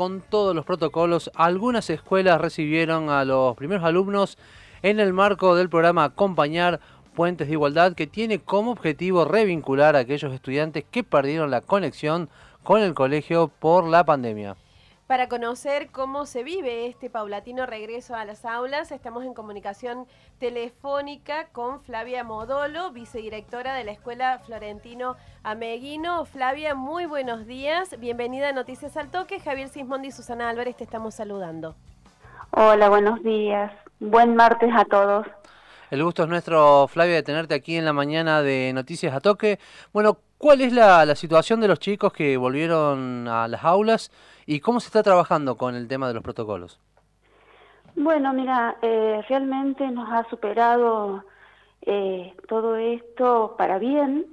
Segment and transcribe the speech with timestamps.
[0.00, 4.38] con todos los protocolos, algunas escuelas recibieron a los primeros alumnos
[4.80, 6.80] en el marco del programa Acompañar
[7.14, 12.30] Puentes de Igualdad, que tiene como objetivo revincular a aquellos estudiantes que perdieron la conexión
[12.62, 14.56] con el colegio por la pandemia.
[15.10, 20.06] Para conocer cómo se vive este paulatino regreso a las aulas, estamos en comunicación
[20.38, 26.24] telefónica con Flavia Modolo, vicedirectora de la Escuela Florentino Ameguino.
[26.26, 27.98] Flavia, muy buenos días.
[27.98, 29.40] Bienvenida a Noticias al Toque.
[29.40, 31.74] Javier Sismondi y Susana Álvarez te estamos saludando.
[32.52, 33.72] Hola, buenos días.
[33.98, 35.26] Buen martes a todos.
[35.90, 39.58] El gusto es nuestro, Flavia, de tenerte aquí en la mañana de Noticias a Toque.
[39.92, 44.10] Bueno, ¿cuál es la, situación de los chicos que volvieron a las aulas
[44.46, 46.80] y cómo se está trabajando con el tema de los protocolos?
[47.94, 51.24] Bueno, mira, eh, realmente nos ha superado
[51.82, 54.26] eh, todo esto para bien.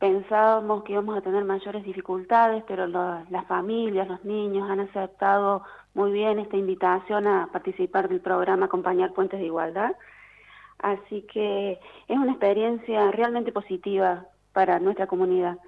[0.00, 5.62] Pensábamos que íbamos a tener mayores dificultades, pero las familias, los niños han aceptado
[5.94, 9.92] muy bien esta invitación a participar del programa Acompañar Puentes de Igualdad.
[10.78, 15.58] Así que es una experiencia realmente positiva para nuestra comunidad.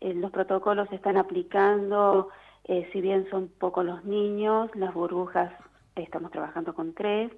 [0.00, 2.30] Eh, los protocolos se están aplicando,
[2.64, 5.52] eh, si bien son pocos los niños, las burbujas,
[5.96, 7.30] estamos trabajando con tres,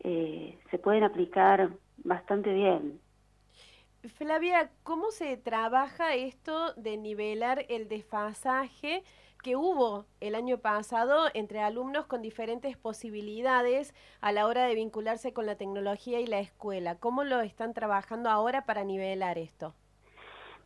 [0.00, 2.98] eh, se pueden aplicar bastante bien.
[4.16, 9.04] Flavia, ¿cómo se trabaja esto de nivelar el desfasaje
[9.42, 15.32] que hubo el año pasado entre alumnos con diferentes posibilidades a la hora de vincularse
[15.32, 16.96] con la tecnología y la escuela.
[16.96, 19.74] ¿Cómo lo están trabajando ahora para nivelar esto?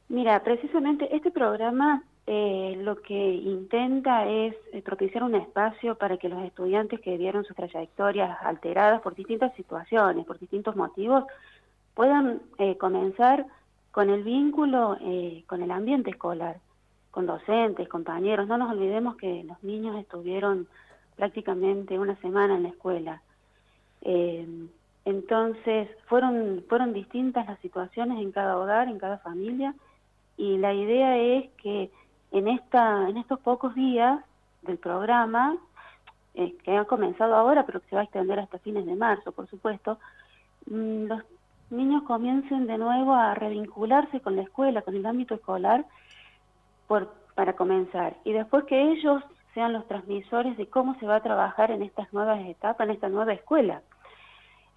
[0.09, 6.29] Mira, precisamente este programa eh, lo que intenta es eh, propiciar un espacio para que
[6.29, 11.25] los estudiantes que vieron sus trayectorias alteradas por distintas situaciones, por distintos motivos,
[11.95, 13.47] puedan eh, comenzar
[13.91, 14.99] con el vínculo
[15.47, 16.59] con el ambiente escolar
[17.17, 18.47] con docentes, compañeros.
[18.47, 20.69] No nos olvidemos que los niños estuvieron
[21.17, 23.23] prácticamente una semana en la escuela.
[24.03, 24.47] Eh,
[25.07, 29.75] entonces, fueron, fueron distintas las situaciones en cada hogar, en cada familia,
[30.37, 31.91] y la idea es que
[32.31, 34.21] en, esta, en estos pocos días
[34.63, 35.57] del programa,
[36.35, 39.33] eh, que ha comenzado ahora, pero que se va a extender hasta fines de marzo,
[39.33, 39.99] por supuesto,
[40.67, 41.23] mm, los
[41.71, 45.87] niños comiencen de nuevo a revincularse con la escuela, con el ámbito escolar,
[46.87, 48.17] por, para comenzar.
[48.25, 49.23] Y después que ellos
[49.55, 53.09] sean los transmisores de cómo se va a trabajar en estas nuevas etapas, en esta
[53.09, 53.81] nueva escuela.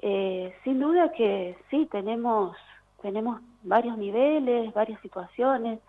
[0.02, 2.56] Eh, sin duda que sí, tenemos,
[3.02, 5.80] tenemos varios niveles, varias situaciones,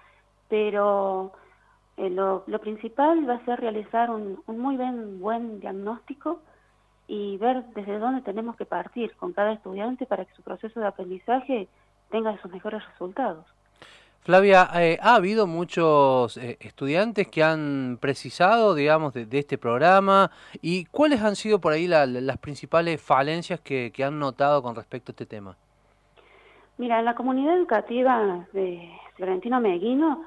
[0.48, 1.32] pero
[1.96, 6.40] eh, lo, lo, principal va a ser realizar un, un muy buen, buen diagnóstico
[7.06, 10.86] y ver desde dónde tenemos que partir con cada estudiante para que su proceso de
[10.86, 11.68] aprendizaje
[12.10, 13.46] tenga sus mejores resultados.
[14.22, 20.84] Flavia, eh, ha habido muchos eh, estudiantes que han precisado, digamos, de, este programa y
[20.84, 25.26] cuáles han sido por ahí las principales falencias que, han notado con respecto a este
[25.26, 25.56] tema.
[26.80, 30.24] Mira, en la comunidad educativa de Florentino Meguino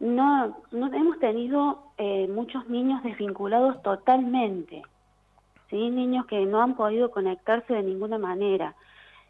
[0.00, 4.82] no, no hemos tenido eh, muchos niños desvinculados totalmente,
[5.70, 5.90] ¿sí?
[5.90, 8.74] niños que no han podido conectarse de ninguna manera.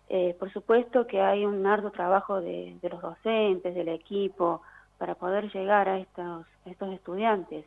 [0.08, 4.62] Eh, por supuesto que hay un arduo trabajo de, los docentes, del equipo,
[4.96, 7.66] para poder llegar a estos, estos estudiantes.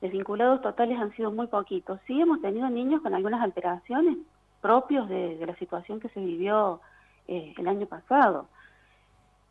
[0.00, 1.98] Desvinculados totales han sido muy poquitos.
[2.06, 4.18] Sí hemos tenido niños con algunas alteraciones
[4.60, 6.80] propios de, la situación que se vivió
[7.28, 8.48] eh, el año pasado.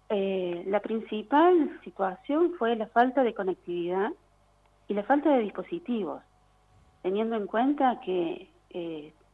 [0.10, 4.12] Eh, la principal situación fue la falta de conectividad
[4.88, 6.22] y la falta de dispositivos,
[7.02, 8.50] teniendo en cuenta que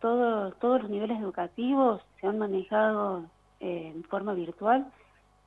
[0.02, 3.24] todos los niveles educativos se han manejado
[3.60, 4.88] eh, en forma virtual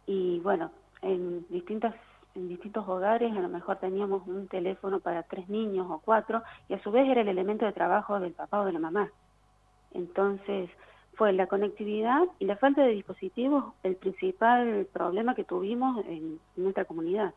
[0.07, 0.71] y bueno,
[1.03, 1.95] en distintas
[2.37, 6.75] en distintos hogares a lo mejor teníamos un teléfono para tres niños o cuatro y
[6.75, 9.09] a su vez era el elemento de trabajo del papá o de la mamá.
[9.93, 10.69] Entonces
[11.17, 16.85] fue la conectividad y la falta de dispositivos el principal problema que tuvimos en nuestra
[16.85, 17.33] comunidad.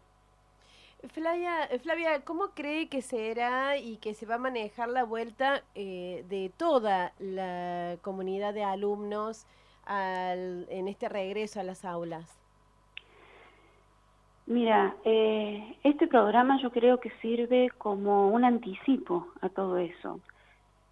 [1.13, 6.25] Flavia, Flavia, ¿cómo cree que será y que se va a manejar la vuelta eh,
[6.27, 9.45] de toda la comunidad de alumnos
[9.89, 12.37] en este regreso a las aulas?
[14.47, 20.19] Mira, eh, este programa yo creo que sirve como un anticipo a todo eso.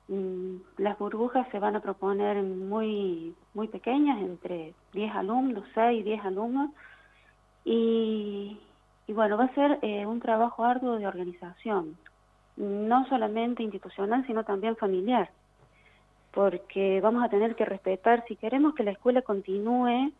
[0.07, 6.69] Las burbujas se van a proponer muy, muy pequeñas, entre 10 alumnos, 6, 10 alumnos,
[7.63, 8.59] y,
[9.07, 11.97] y bueno, va a ser eh, un trabajo arduo de organización,
[12.55, 15.31] no solamente institucional, sino también familiar,
[16.31, 20.11] porque vamos a tener que respetar, si queremos que la escuela continúe,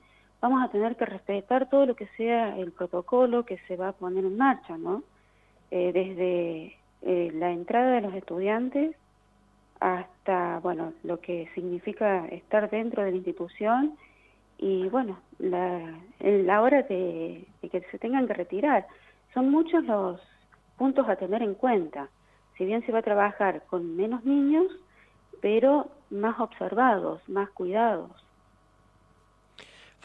[0.41, 3.93] vamos a tener que respetar todo lo que sea el protocolo que se va a
[3.93, 5.03] poner en marcha, ¿no?
[5.71, 8.95] Eh, desde eh, la entrada de los estudiantes
[9.79, 13.97] hasta, bueno, lo que significa estar dentro de la institución
[14.57, 18.87] y, bueno, la, en la hora de, que se tengan que retirar.
[19.33, 20.21] Son muchos los
[20.77, 22.07] puntos a tener en cuenta.
[22.57, 24.67] Si bien se va a trabajar con menos niños,
[25.41, 28.11] pero más observados, más cuidados.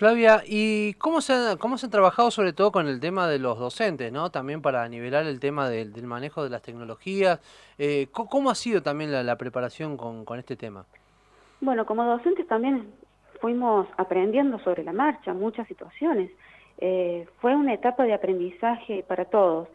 [0.00, 3.38] Flavia, ¿y cómo se, han, cómo se han trabajado sobre todo con el tema de
[3.38, 4.30] los docentes, ¿no?
[4.30, 7.38] También para nivelar el tema del, manejo de las tecnologías.
[7.76, 10.86] Eh, ¿Cómo ha sido también la, preparación con, este tema?
[11.60, 12.90] Bueno, como docentes también
[13.42, 16.30] fuimos aprendiendo sobre la marcha muchas situaciones.
[16.78, 19.68] Eh, fue una etapa de aprendizaje para todos.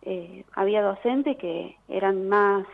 [0.00, 2.66] Eh, había docentes que eran más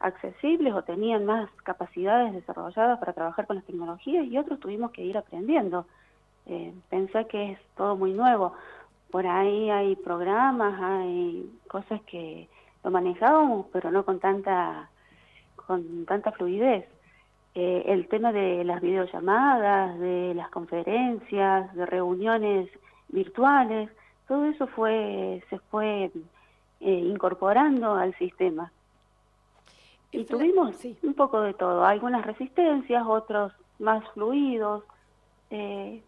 [0.00, 5.02] accesibles o tenían más capacidades desarrolladas para trabajar con las tecnologías y otros tuvimos que
[5.02, 5.84] ir aprendiendo
[6.48, 8.54] eh, pensé que es todo muy nuevo.
[9.10, 12.48] Por ahí hay programas, hay cosas que
[12.84, 14.90] lo manejábamos, pero no con tanta,
[15.56, 16.86] con tanta fluidez.
[17.54, 22.68] Eh, el tema de las videollamadas, de las conferencias, de reuniones
[23.08, 23.90] virtuales,
[24.28, 26.10] todo eso fue se fue
[26.80, 28.70] eh, incorporando al sistema.
[30.10, 34.84] Y tuvimos un poco de todo, algunas resistencias, otros más fluidos,
[35.50, 36.02] eh,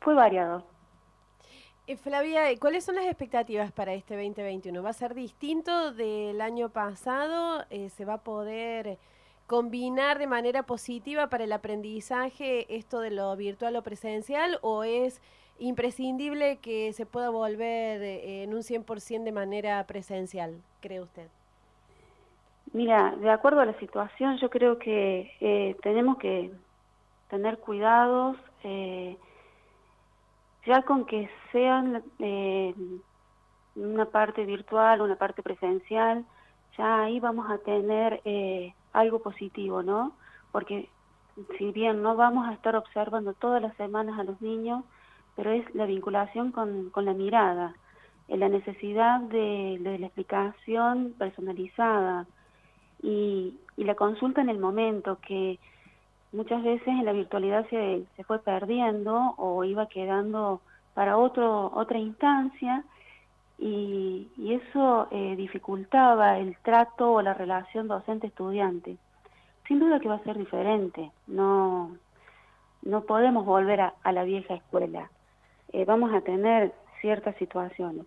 [0.00, 0.64] fue variado.
[1.86, 4.82] Eh, Flavia, ¿cuáles son las expectativas para este 2021?
[4.82, 7.64] ¿Va a ser distinto del año pasado?
[7.70, 8.98] Eh, ¿Se va a poder
[9.46, 15.22] combinar de manera positiva para el aprendizaje esto de lo virtual o presencial o es
[15.58, 21.28] imprescindible que se pueda volver eh, en un 100% de manera presencial, cree usted?
[22.74, 26.52] Mira, de acuerdo a la situación, yo creo que tenemos que
[27.28, 28.36] tener cuidados.
[28.64, 29.16] Eh,
[30.66, 32.74] ya con que sean eh,
[33.76, 36.24] una parte virtual, una parte presencial,
[36.76, 40.12] ya ahí vamos a tener eh, algo positivo, ¿no?
[40.52, 40.88] Porque
[41.56, 44.84] si bien no vamos a estar observando todas las semanas a los niños,
[45.36, 47.74] pero es la vinculación con, con la mirada,
[48.28, 52.26] la necesidad de, de, la explicación personalizada
[53.02, 55.58] y, y la consulta en el momento, que
[56.32, 60.60] muchas veces en la virtualidad se, se fue perdiendo o iba quedando
[60.94, 62.84] para otro, otra instancia
[63.58, 68.96] y, y eso eh, dificultaba el trato o la relación docente-estudiante.
[69.66, 71.96] Sin duda que va a ser diferente, no,
[72.82, 75.10] no podemos volver a, a la vieja escuela,
[75.72, 78.06] eh, vamos a tener ciertas situaciones.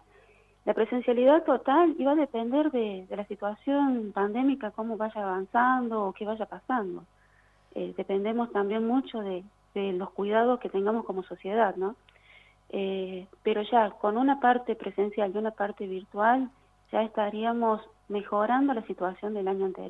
[0.66, 6.14] La presencialidad total iba a depender de, de la situación pandémica, cómo vaya avanzando o
[6.14, 7.04] qué vaya pasando.
[7.76, 11.96] Eh, dependemos también mucho de, los cuidados que tengamos como sociedad, ¿no?
[12.70, 16.50] Eh, pero ya con una parte presencial y una parte virtual
[16.92, 19.90] ya estaríamos mejorando la situación del año anterior.